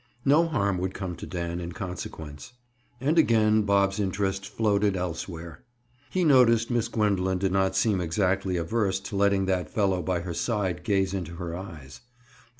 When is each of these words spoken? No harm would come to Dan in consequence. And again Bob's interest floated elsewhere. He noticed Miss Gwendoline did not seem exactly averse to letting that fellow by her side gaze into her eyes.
No 0.25 0.47
harm 0.47 0.79
would 0.79 0.95
come 0.95 1.15
to 1.17 1.27
Dan 1.27 1.59
in 1.59 1.73
consequence. 1.73 2.53
And 2.99 3.19
again 3.19 3.61
Bob's 3.61 3.99
interest 3.99 4.47
floated 4.47 4.97
elsewhere. 4.97 5.63
He 6.09 6.23
noticed 6.23 6.71
Miss 6.71 6.87
Gwendoline 6.87 7.37
did 7.37 7.51
not 7.51 7.75
seem 7.75 8.01
exactly 8.01 8.57
averse 8.57 8.99
to 9.01 9.15
letting 9.15 9.45
that 9.45 9.69
fellow 9.69 10.01
by 10.01 10.21
her 10.21 10.33
side 10.33 10.83
gaze 10.83 11.13
into 11.13 11.35
her 11.35 11.55
eyes. 11.55 12.01